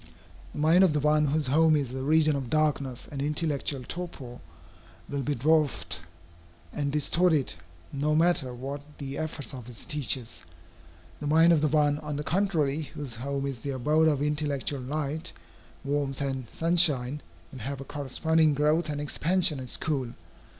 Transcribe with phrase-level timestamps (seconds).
[0.53, 4.39] The mind of the one whose home is a region of darkness and intellectual torpor,
[5.07, 5.99] will be dwarfed
[6.73, 7.53] and distorted,
[7.93, 10.43] no matter what the efforts of its teachers.
[11.19, 14.81] The mind of the one, on the contrary, whose home is the abode of intellectual
[14.81, 15.33] light,
[15.83, 17.21] warmth, and sunshine,
[17.51, 20.13] will have a corresponding growth and expansion at school.